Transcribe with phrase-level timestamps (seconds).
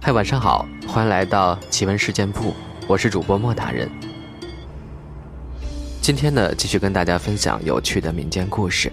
[0.00, 2.54] 嗨，晚上好，欢迎来到奇闻事件部，
[2.86, 3.90] 我是主播莫大人。
[6.02, 8.92] 今天呢，继续跟大家分享有趣的民间故事。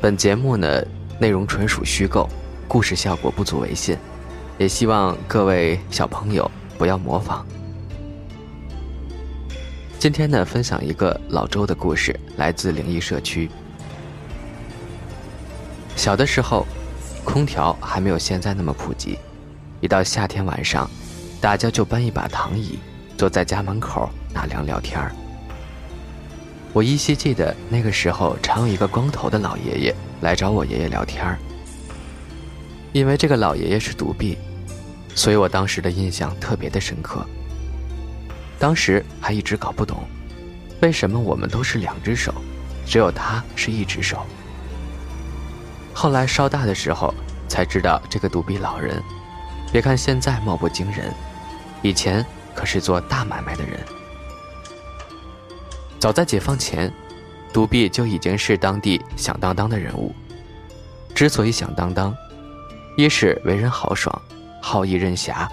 [0.00, 0.82] 本节目呢，
[1.20, 2.26] 内容纯属虚构，
[2.66, 3.98] 故事效果不足为信，
[4.56, 7.46] 也希望各位小朋友不要模仿。
[10.02, 13.48] 今天呢，分享一个老周的故事，来自灵异社区。
[15.94, 16.66] 小的时候，
[17.22, 19.16] 空调还没有现在那么普及，
[19.80, 20.90] 一到夏天晚上，
[21.40, 22.80] 大家就搬一把躺椅，
[23.16, 25.12] 坐在家门口纳凉聊天儿。
[26.72, 31.38] 我依稀记得那个时候，常有一个光头的老爷爷来找我爷爷聊天儿。
[32.92, 34.36] 因为这个老爷爷是独臂，
[35.14, 37.24] 所以我当时的印象特别的深刻。
[38.62, 40.04] 当时还一直搞不懂，
[40.82, 42.32] 为什么我们都是两只手，
[42.86, 44.24] 只有他是一只手。
[45.92, 47.12] 后来稍大的时候
[47.48, 49.02] 才知道，这个独臂老人，
[49.72, 51.12] 别看现在貌不惊人，
[51.82, 53.80] 以前可是做大买卖的人。
[55.98, 56.88] 早在解放前，
[57.52, 60.14] 独臂就已经是当地响当当的人物。
[61.16, 62.14] 之所以响当当，
[62.96, 64.22] 一是为人豪爽，
[64.62, 65.50] 好逸任侠，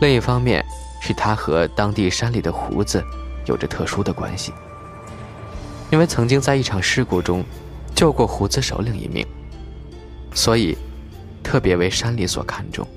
[0.00, 0.64] 另一方面。
[1.06, 3.04] 是他和当地山里的胡子
[3.44, 4.54] 有着特殊的关系，
[5.90, 7.44] 因为曾经在一场事故中
[7.94, 9.26] 救过胡子首领一命，
[10.32, 10.74] 所以
[11.42, 12.88] 特别为山里所看重。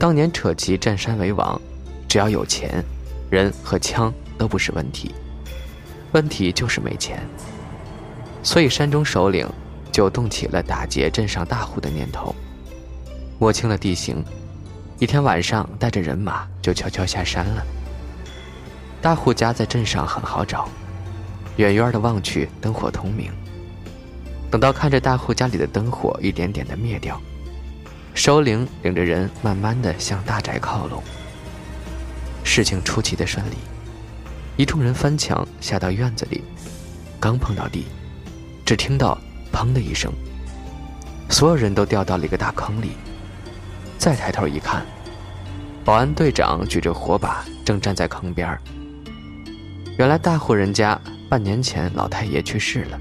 [0.00, 1.60] 当年扯旗占山为王，
[2.08, 2.84] 只要有钱，
[3.30, 5.14] 人和枪都不是问题，
[6.10, 7.22] 问题就是没钱，
[8.42, 9.48] 所以山中首领
[9.92, 12.34] 就动起了打劫镇上大户的念头，
[13.38, 14.24] 摸清了地形。
[15.00, 17.64] 一天晚上，带着人马就悄悄下山了。
[19.00, 20.68] 大户家在镇上很好找，
[21.56, 23.30] 远远的望去，灯火通明。
[24.50, 27.20] 等到看着大户家里的灯火一点点的灭掉，
[28.12, 31.00] 首领领着人慢慢的向大宅靠拢。
[32.42, 33.54] 事情出奇的顺利，
[34.56, 36.42] 一众人翻墙下到院子里，
[37.20, 37.86] 刚碰到地，
[38.66, 39.16] 只听到
[39.54, 40.12] “砰”的一声，
[41.30, 42.96] 所有人都掉到了一个大坑里。
[43.98, 44.86] 再抬头一看，
[45.84, 48.56] 保安队长举着火把，正站在坑边
[49.98, 50.98] 原来大户人家
[51.28, 52.98] 半年前老太爷去世了，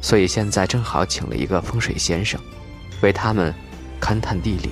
[0.00, 2.40] 所以现在正好请了一个风水先生，
[3.02, 3.54] 为他们
[4.00, 4.70] 勘探地理。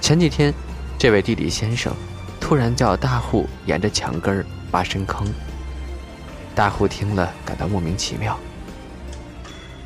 [0.00, 0.52] 前几天，
[0.98, 1.94] 这位地理先生
[2.40, 5.30] 突然叫大户沿着墙根挖深坑。
[6.54, 8.36] 大户听了，感到莫名其妙。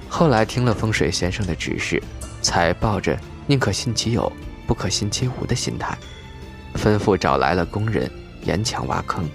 [0.08, 2.00] 后来听了风水先生的指示，
[2.40, 3.18] 才抱着。
[3.46, 4.32] 宁可信其有，
[4.66, 5.96] 不可信其无的心态，
[6.76, 8.10] 吩咐找来了工人
[8.44, 9.28] 沿墙挖坑。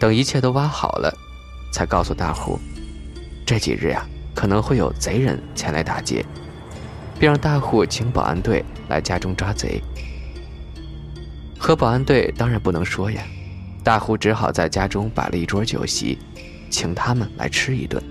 [0.00, 1.16] 等一切都挖好了，
[1.72, 2.58] 才告诉大户，
[3.46, 6.24] 这几日呀可能会有贼人前来打劫，
[7.18, 9.82] 并让大户请保安队来家中抓贼。
[11.58, 13.22] 和保安队当然不能说呀，
[13.82, 16.18] 大户只好在家中摆了一桌酒席，
[16.70, 18.02] 请他们来吃一顿。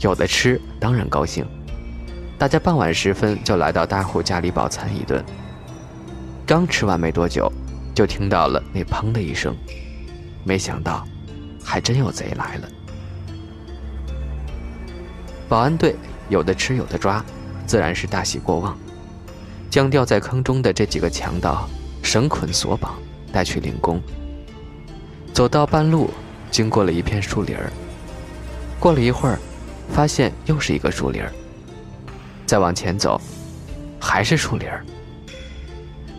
[0.00, 1.44] 有的吃，当然高兴。
[2.40, 5.22] 大家傍晚时分就来到大户家里饱餐一顿。
[6.46, 7.52] 刚吃完没多久，
[7.94, 9.54] 就听到了那“砰”的一声，
[10.42, 11.06] 没想到，
[11.62, 12.68] 还真有贼来了。
[15.50, 15.94] 保安队
[16.30, 17.22] 有的吃有的抓，
[17.66, 18.74] 自然是大喜过望，
[19.68, 21.68] 将掉在坑中的这几个强盗
[22.02, 22.98] 绳捆索绑，
[23.30, 24.00] 带去领功。
[25.34, 26.08] 走到半路，
[26.50, 27.70] 经过了一片树林儿，
[28.78, 29.38] 过了一会儿，
[29.92, 31.30] 发现又是一个树林儿。
[32.50, 33.20] 再往前走，
[34.00, 34.84] 还是树林儿。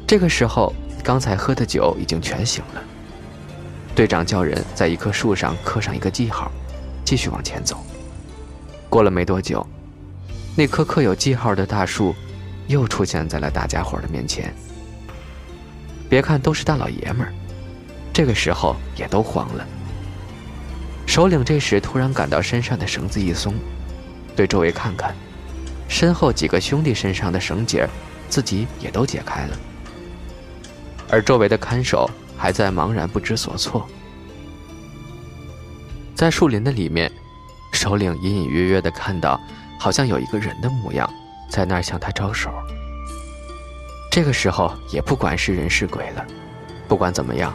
[0.08, 0.74] 这个时候，
[1.04, 2.82] 刚才喝的酒已经全醒了。
[3.94, 6.50] 队长叫人在一棵树上刻上一个记号，
[7.04, 7.84] 继续往前走。
[8.90, 9.68] 过了没多久，
[10.56, 12.16] 那棵刻有记号的大树
[12.68, 14.54] 又出现在了大家伙的面前。
[16.08, 17.34] 别看都是大老爷们儿，
[18.14, 19.68] 这个时候也都慌了。
[21.06, 23.54] 首领这时突然感到身上的绳子一松，
[24.34, 25.14] 对周围看看。
[25.92, 27.86] 身后几个兄弟身上的绳结，
[28.30, 29.58] 自己也都解开了，
[31.10, 33.86] 而周围的看守还在茫然不知所措。
[36.16, 37.12] 在树林的里面，
[37.74, 39.38] 首领隐隐约约的看到，
[39.78, 41.08] 好像有一个人的模样，
[41.50, 42.50] 在那儿向他招手。
[44.10, 46.26] 这个时候也不管是人是鬼了，
[46.88, 47.54] 不管怎么样，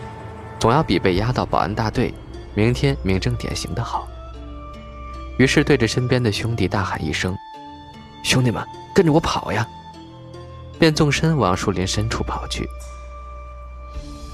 [0.59, 2.12] 总要比被押到保安大队，
[2.55, 4.06] 明天名正典刑的好。
[5.39, 7.35] 于是对着身边的兄弟大喊一声
[8.26, 8.61] ：“兄弟们，
[8.93, 9.64] 跟着我跑呀！”
[10.81, 12.69] 便纵身往树林深处跑去。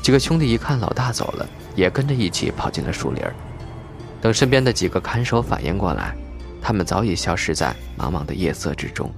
[0.03, 1.47] 几个兄弟一看老大走了，
[1.77, 3.23] 也跟着一起跑进了树林。
[4.19, 6.17] 等身边的几个看守反应过来，
[6.63, 9.13] 他们早已消失在茫茫的夜色之中。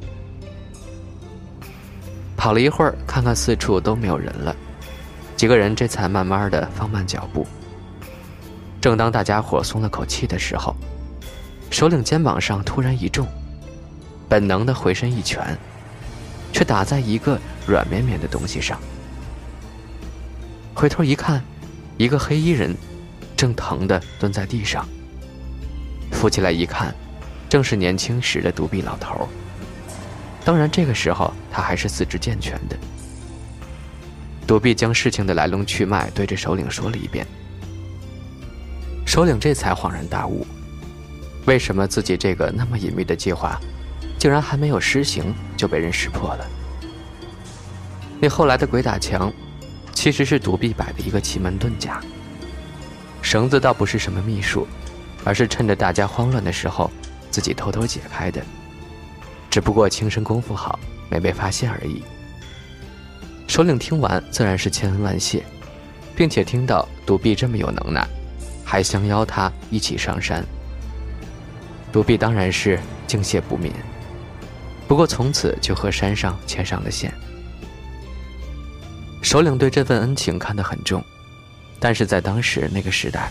[2.36, 4.54] 跑了一会儿，看看四处都没有人了，
[5.36, 7.46] 几个人这才慢慢的放慢脚步。
[8.80, 10.74] 正当大家伙松了口气的时候，
[11.70, 13.24] 首领肩膀上突然一重，
[14.34, 15.56] 本能的回身一拳，
[16.52, 17.38] 却打在一个
[17.68, 18.80] 软绵绵的东西上。
[20.74, 21.40] 回头一看，
[21.96, 22.74] 一个黑衣人。
[23.36, 24.84] 正疼的蹲在地上，
[26.10, 26.92] 扶起来一看，
[27.48, 29.28] 正是年轻时的独臂老头。
[30.44, 32.76] 当然，这个时候他还是四肢健全的。
[34.48, 37.24] 独臂将事情的来龙去脉对着首领说了一遍，
[39.06, 40.44] 首领这才恍然大悟：
[41.46, 43.60] 为什么自己这个那么隐秘的计划，
[44.18, 46.46] 竟然还没有施行就被人识破了？
[48.20, 49.32] 那后来的鬼打墙，
[49.92, 52.00] 其实是独臂摆的一个奇门遁甲。
[53.20, 54.66] 绳子倒不是什么秘术，
[55.24, 56.90] 而是趁着大家慌乱的时候，
[57.30, 58.42] 自己偷偷解开的。
[59.50, 60.78] 只不过轻身功夫好，
[61.10, 62.02] 没被发现而已。
[63.46, 65.44] 首领听完自然是千恩万谢，
[66.16, 68.06] 并且听到独臂这么有能耐，
[68.64, 70.44] 还相邀他一起上山。
[71.92, 73.72] 独臂当然是敬谢不敏，
[74.86, 77.12] 不过从此就和山上牵上了线。
[79.22, 81.02] 首领对这份恩情看得很重。
[81.80, 83.30] 但是在当时那个时代，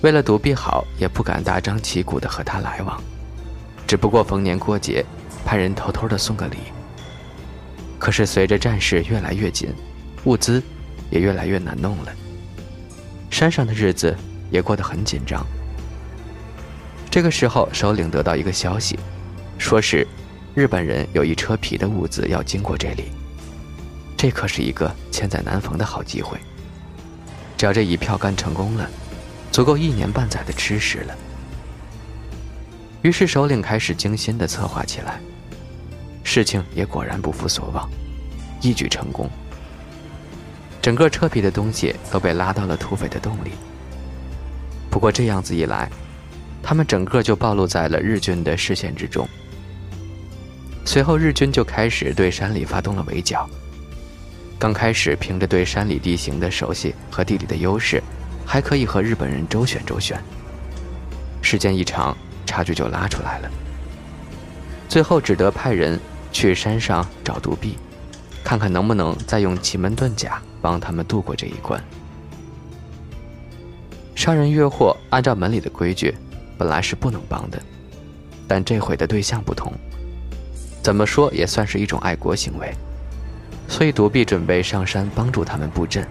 [0.00, 2.98] 为了独臂好，也不敢大张旗鼓的和他来往，
[3.86, 5.04] 只不过逢年过节，
[5.44, 6.56] 派人偷偷的送个礼。
[7.98, 9.74] 可是随着战事越来越紧，
[10.24, 10.62] 物资
[11.10, 12.12] 也越来越难弄了，
[13.30, 14.16] 山上的日子
[14.50, 15.44] 也过得很紧张。
[17.10, 18.98] 这个时候，首领得到一个消息，
[19.58, 20.06] 说是
[20.52, 23.04] 日本人有一车皮的物资要经过这里，
[24.16, 26.36] 这可是一个千载难逢的好机会。
[27.56, 28.90] 只要这一票干成功了，
[29.52, 31.16] 足够一年半载的吃食了。
[33.02, 35.20] 于是首领开始精心的策划起来，
[36.24, 37.88] 事情也果然不负所望，
[38.60, 39.30] 一举成功。
[40.82, 43.52] 整个车皮的东西都被拉到了土匪的洞里。
[44.90, 45.88] 不过这样子一来，
[46.60, 49.28] 他们整个就暴露在了日军的视线之中。
[50.90, 53.48] 随后日军就开始对山里发动了围剿。
[54.58, 58.02] 刚开始凭着对山里地形的熟悉和地理的优势，
[58.44, 60.20] 还可以和日本人周旋周旋。
[61.42, 63.48] 时间一长，差距就拉出来了。
[64.88, 65.96] 最后只得派人
[66.32, 67.78] 去山上找独臂，
[68.42, 71.80] 看看能不能再用奇门遁甲帮他们度过这一关。
[74.16, 76.12] 杀人越货，按照门里的规矩，
[76.58, 77.62] 本来是不能帮的，
[78.48, 79.72] 但这回的对象不同，
[80.82, 82.72] 怎么说也算是一种爱国行为。
[83.68, 86.06] 所以，独臂准备上山帮助他们布阵。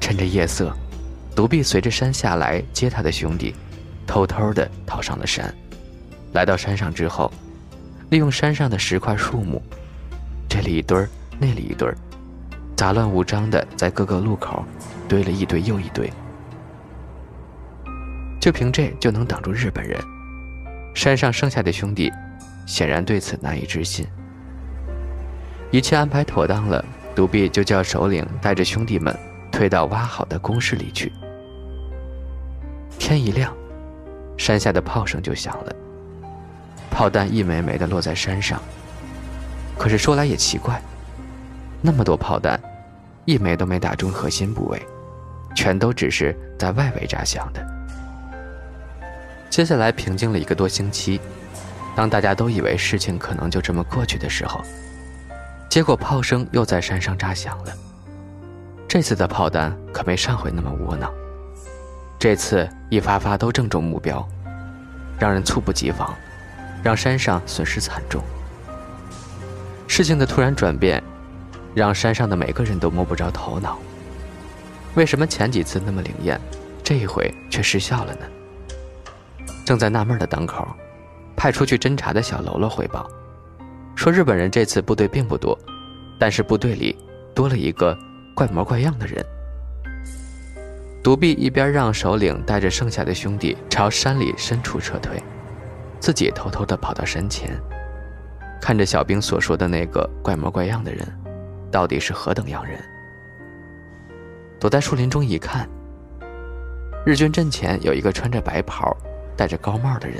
[0.00, 0.74] 趁着夜色，
[1.34, 3.54] 独臂随着山下来接他的兄弟，
[4.06, 5.52] 偷偷的逃上了山。
[6.32, 7.32] 来到山上之后，
[8.10, 9.60] 利用山上的石块树木，
[10.48, 11.96] 这里一堆儿，那里一堆儿，
[12.76, 14.64] 杂乱无章的在各个路口
[15.08, 16.10] 堆了一堆又一堆。
[18.40, 20.00] 就凭这就能挡住日本人？
[20.94, 22.10] 山上剩下的兄弟
[22.70, 24.06] 显然对此难以置信。
[25.72, 26.84] 一切安排妥当了，
[27.16, 29.12] 独臂就叫首领带着兄弟们
[29.50, 31.12] 退到挖好的工事里去。
[32.96, 33.52] 天一亮，
[34.36, 35.74] 山下的炮声就响了，
[36.92, 38.62] 炮弹一枚枚的落在山上。
[39.76, 40.80] 可是说来也奇怪，
[41.82, 42.60] 那么多炮弹，
[43.24, 44.80] 一枚都没打中核心部位，
[45.56, 47.66] 全都只是在外围炸响的。
[49.48, 51.20] 接下来平静了一个多星期，
[51.94, 54.62] 当大家都以为事情可能就这么过去的时候。
[55.68, 57.72] 结果炮声又在山上炸响了。
[58.88, 61.08] 这次的炮弹可没上回那么窝囊，
[62.18, 64.28] 这次一发发都正中目标，
[65.16, 66.12] 让人猝不及防，
[66.82, 68.20] 让山上损失惨重。
[69.86, 71.00] 事情的突然转变，
[71.72, 73.78] 让山上的每个人都摸不着头脑。
[74.96, 76.40] 为什么前几次那么灵验，
[76.82, 78.26] 这一回却失效了呢？
[79.64, 80.66] 正在纳闷的当口，
[81.40, 83.10] 派出去侦查的小喽啰汇报。
[83.96, 85.58] 说日本人这次部队并不多，
[86.18, 86.94] 但是部队里
[87.34, 87.96] 多了一个
[88.34, 89.24] 怪模怪样的人。
[91.02, 95.18] 独臂一边让首领带着剩下的兄弟朝山里深处撤退，
[95.98, 97.58] 自己偷偷地跑到山前，
[98.60, 101.08] 看着小兵所说的那个怪模怪样的人，
[101.70, 102.78] 到底是何等样人？
[104.60, 105.66] 躲在树林中一看，
[107.06, 108.94] 日军阵前有一个穿着白袍、
[109.38, 110.18] 戴着高帽的人，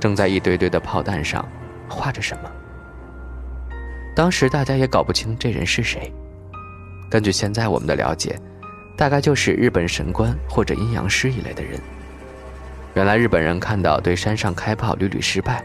[0.00, 1.46] 正在一堆堆的炮弹上
[1.88, 2.50] 画着什么。
[4.14, 6.12] 当时大家也搞不清这人是谁。
[7.10, 8.38] 根据现在我们的了解。
[8.96, 11.78] 大概就是日本神官或者阴阳师一类的人。
[12.94, 15.62] 原来日本人看到对山上开炮屡屡失败，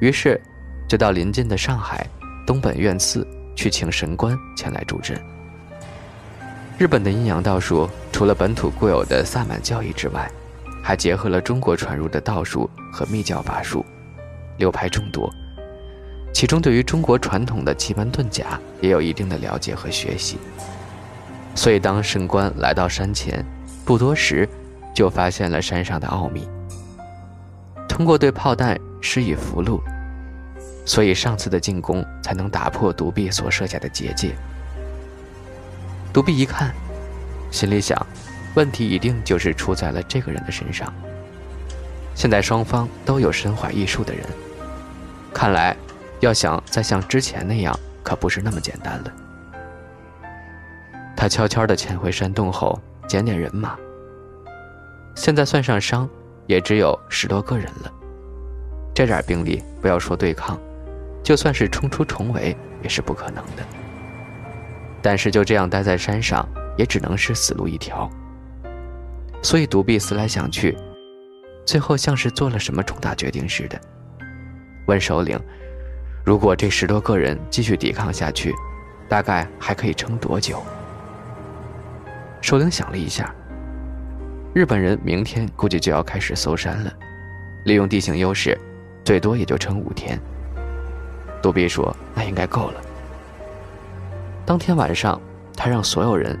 [0.00, 0.40] 于是
[0.88, 2.06] 就到邻近的上海
[2.46, 5.14] 东本院寺去请神官前来助阵。
[6.78, 10.26] 日本的阴阳道术除了本土固有的萨满教义之外，
[10.84, 13.82] 还结合了中国传入的道术和密教法术，
[14.58, 15.32] 流派众多。
[16.30, 20.36] 其中对于中国传统的奇门遁甲也有一定的了解和学习。
[21.54, 23.42] 所以，当神官来到山前，
[23.82, 24.46] 不多时，
[24.92, 26.46] 就发现了山上的奥秘。
[27.88, 29.80] 通过对炮弹施以符箓，
[30.84, 34.34] 所以上次的进攻才能打破独臂所设下的结界。
[36.12, 36.74] 独臂一看，
[37.50, 37.96] 心里想，
[38.54, 40.92] 问题一定就是出在了这个人的身上。
[42.14, 44.24] 现在双方都有身怀异术的人，
[45.32, 45.76] 看来，
[46.20, 49.12] 要想再像之前那样，可不是那么简单了。
[51.16, 53.76] 他悄悄地潜回山洞后，捡点人马。
[55.16, 56.08] 现在算上伤，
[56.46, 57.92] 也只有十多个人了。
[58.94, 60.58] 这点兵力，不要说对抗，
[61.22, 63.62] 就算是冲出重围，也是不可能的。
[65.02, 68.08] 但是就这样待在山上，也只能是死路一条。
[69.44, 70.74] 所以独臂思来想去，
[71.66, 73.78] 最后像是做了什么重大决定似的，
[74.86, 75.38] 问首领
[76.24, 78.54] ：“如果这十多个人继续抵抗下去，
[79.06, 80.62] 大概还可以撑多久？”
[82.40, 83.34] 首领想了一下，
[84.54, 86.90] 日本人明天估计就要开始搜山了，
[87.66, 88.58] 利用地形优势，
[89.04, 90.18] 最多也就撑五天。
[91.42, 92.80] 独臂说：“那应该够了。”
[94.46, 95.20] 当天晚上，
[95.54, 96.34] 他让所有人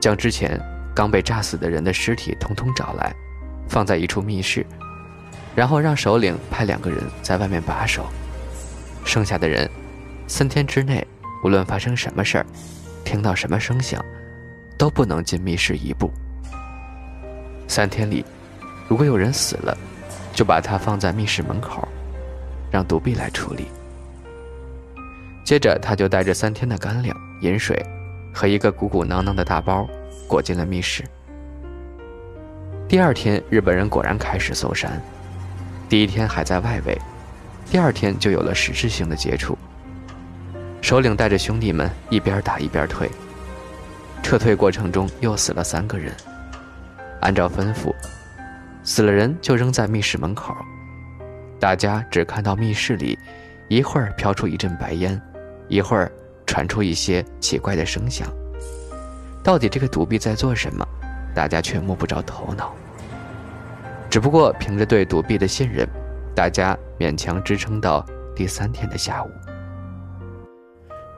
[0.00, 0.58] 将之前
[0.94, 3.14] 刚被炸死的人的尸体通通找来，
[3.68, 4.66] 放在一处密室，
[5.54, 8.06] 然后让首领派两个人在外面把守，
[9.04, 9.70] 剩下的人
[10.26, 11.06] 三天之内，
[11.44, 12.46] 无论发生什么事儿，
[13.04, 14.02] 听到什么声响。
[14.78, 16.10] 都不能进密室一步。
[17.68, 18.24] 三天里，
[18.88, 19.78] 如果有人死了，
[20.32, 21.86] 就把他放在密室门口，
[22.68, 23.68] 让独臂来处理。
[25.44, 27.80] 接着，他就带着三天的干粮、饮水
[28.34, 29.88] 和一个鼓鼓囊囊的大包，
[30.32, 31.04] 裹进了密室。
[32.88, 34.98] 第二天，日本人果然开始搜山。
[35.90, 36.98] 第一天还在外围，
[37.70, 39.58] 第二天就有了实质性的接触。
[40.80, 43.10] 首领带着兄弟们一边打一边退。
[44.22, 46.10] 撤退过程中又死了三个人。
[47.20, 47.94] 按照吩咐，
[48.82, 50.56] 死了人就扔在密室门口。
[51.60, 53.18] 大家只看到密室里，
[53.68, 55.20] 一会儿飘出一阵白烟，
[55.68, 56.10] 一会儿
[56.46, 58.26] 传出一些奇怪的声响。
[59.42, 60.86] 到底这个独臂在做什么？
[61.34, 62.74] 大家却摸不着头脑。
[64.08, 65.88] 只不过凭着对独臂的信任，
[66.34, 68.04] 大家勉强支撑到
[68.36, 69.30] 第三天的下午。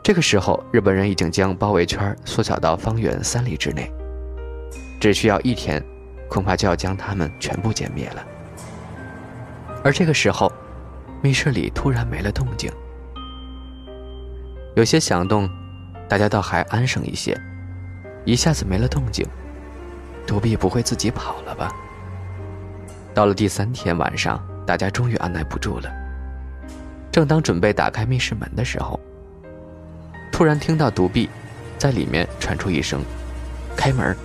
[0.03, 3.93] 这个时候，日本人已经将包围圈缩小到方圆三里之内，
[5.01, 5.85] 只需要一天，
[6.29, 8.25] 恐怕就要将他们全部歼灭了。
[9.83, 10.51] 而这个时候，
[11.21, 12.71] 密室里突然没了动静，
[14.77, 15.49] 有些响动，
[16.09, 17.39] 大家倒还安生一些。
[18.25, 19.27] 一下子没了动静，
[20.27, 21.71] 独臂不会自己跑了吧？
[23.13, 25.91] 到了第三天晚上，大家终于按耐不住了，
[27.13, 28.99] 正当准备打开密室门的时候。
[30.33, 31.29] 突然听到独臂
[31.79, 33.01] 在里面传出一声
[33.77, 34.17] “开门”，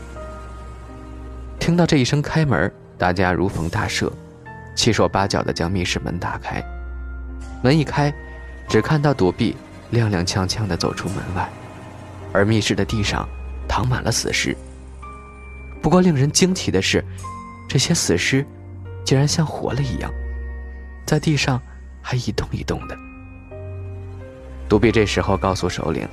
[1.60, 4.12] 听到这一声“开门”，大家如逢大赦，
[4.76, 6.64] 七手八脚的将密室门打开。
[7.62, 8.12] 门一开，
[8.68, 9.56] 只看到独臂
[9.92, 11.48] 踉踉跄跄的走出门外，
[12.34, 13.28] 而密室的地上
[13.70, 14.54] 躺满了死尸。
[15.82, 17.02] 不过令人惊奇的是，
[17.70, 18.46] 这些死尸
[19.06, 20.12] 竟然像活了一样，
[21.06, 21.62] 在地上
[22.02, 22.98] 还一动一动的。
[24.68, 26.06] 独臂这时候告诉首领：“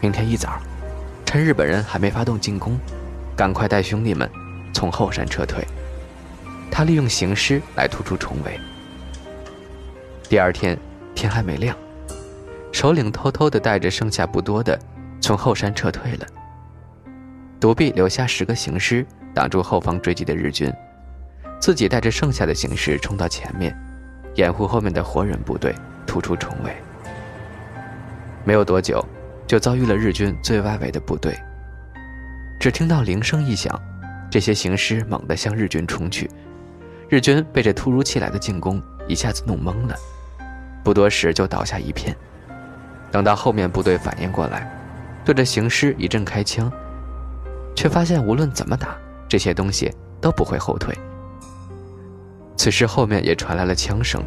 [0.00, 0.58] 明天一早，
[1.26, 2.78] 趁日本人还没发动进攻，
[3.36, 4.30] 赶快带兄弟们
[4.72, 5.62] 从后山撤退。
[6.70, 8.58] 他利用行尸来突出重围。”
[10.28, 10.78] 第二天
[11.14, 11.76] 天还没亮，
[12.72, 14.78] 首领偷偷的带着剩下不多的
[15.20, 16.26] 从后山撤退了。
[17.60, 20.72] 独臂留下十个行尸挡住后方追击的日军，
[21.60, 23.76] 自己带着剩下的行尸冲到前面，
[24.36, 25.74] 掩护后面的活人部队
[26.06, 26.72] 突出重围。
[28.44, 29.04] 没有多久，
[29.46, 31.36] 就遭遇了日军最外围的部队。
[32.60, 33.80] 只听到铃声一响，
[34.30, 36.30] 这些行尸猛地向日军冲去，
[37.08, 39.96] 日军被这突如其来的进攻一下子弄懵了，
[40.84, 42.16] 不多时就倒下一片。
[43.10, 44.70] 等到后面部队反应过来，
[45.24, 46.72] 对着行尸一阵开枪，
[47.78, 48.96] 却发现无论怎么打，
[49.28, 49.88] 这些东西
[50.20, 50.92] 都不会后退。
[52.56, 54.20] 此时后面也传来了枪声，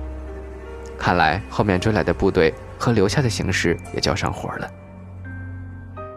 [0.98, 4.72] 看来后面追来的部队和留下的行尸也交上火了。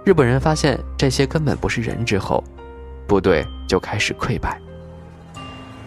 [0.04, 2.40] 日本人发现这些根本不是人之后，
[3.08, 4.56] 部队就开始溃败。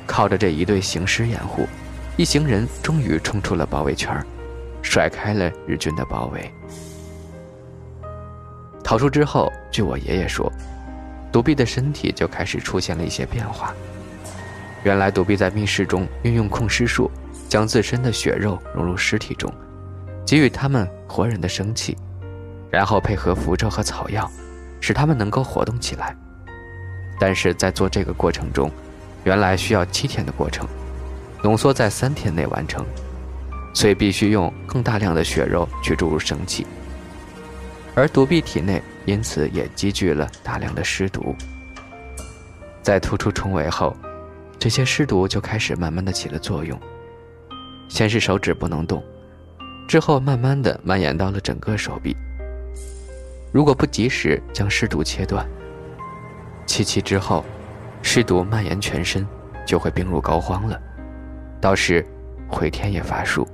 [0.06, 1.66] 靠着这一队行尸掩护，
[2.18, 4.22] 一行人终于冲出了包围圈，
[4.82, 6.52] 甩开了日军的包围。
[8.84, 10.52] 逃出之后，据我爷爷说，
[11.32, 13.74] 独臂的身体就开始出现了一些变化。
[14.84, 17.12] 原来独臂在密室中运用控尸术，
[17.50, 19.52] 将自身的血肉融入尸体中，
[20.26, 21.98] 给予他们活人的生气，
[22.70, 24.30] 然后配合符咒和草药，
[24.80, 26.16] 使他们能够活动起来。
[27.20, 28.72] 但是在做这个过程中，
[29.24, 30.68] 原来需要七天的过程，
[31.44, 32.86] 浓缩在三天内完成，
[33.74, 36.66] 所以必须用更大量的血肉去注入生气。
[37.96, 41.34] 而独臂体内因此也积聚了大量的尸毒，
[42.84, 43.96] 在突出重围后。
[44.60, 46.78] 这些尸毒就开始慢慢的起了作用。
[47.88, 49.02] 先是手指不能动，
[49.88, 52.14] 之后慢慢的蔓延到了整个手臂。
[53.54, 55.48] 如果不及时将尸毒切断，
[56.66, 57.46] 七七之后，
[58.02, 59.26] 尸毒蔓延全身，
[59.66, 60.78] 就会病入膏肓了，
[61.62, 62.06] 到时
[62.50, 63.48] 回天也乏术。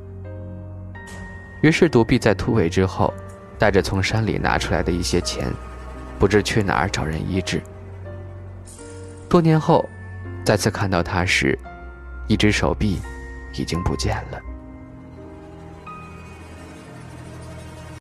[1.61, 3.13] 于是独臂在突围之后，
[3.57, 5.51] 带着从山里拿出来的一些钱，
[6.19, 7.61] 不知去哪儿找人医治。
[9.29, 9.87] 多年后。
[10.45, 11.57] 再次看到他时，
[12.27, 12.99] 一只手臂
[13.53, 14.41] 已经不见了。